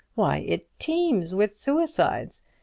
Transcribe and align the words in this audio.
why, 0.15 0.37
it 0.37 0.67
teems 0.79 1.35
with 1.35 1.55
suicides. 1.55 2.41